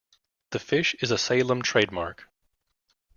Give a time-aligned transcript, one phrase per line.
[0.49, 2.27] The Fish is a Salem trademark.